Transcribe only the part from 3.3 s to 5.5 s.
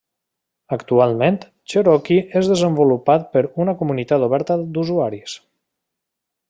per una comunitat oberta d'usuaris.